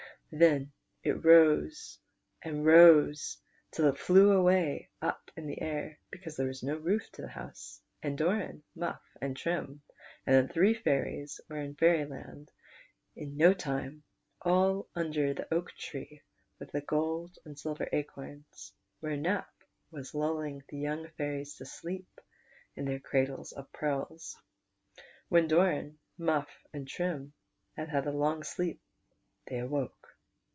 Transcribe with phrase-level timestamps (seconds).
[0.33, 0.71] Then
[1.03, 1.99] it rose
[2.41, 3.37] and rose
[3.71, 7.27] till it flew away up in the air, because tbiCre was no roof to the
[7.27, 9.81] house, and Doran, Muff, and Trim
[10.25, 12.49] and the three fairies were in Fairyland
[13.13, 14.03] in no time,
[14.41, 16.21] all under the oak tree
[16.59, 18.71] with the gold and silver acorns,
[19.01, 19.51] where Nap
[19.91, 22.21] was lulling the young fairies to sleep
[22.77, 24.37] in their cradles of pearls.
[25.27, 27.33] When Doran, Miiff, and Trim
[27.75, 28.79] had had a long sleep
[29.47, 29.97] they awoke.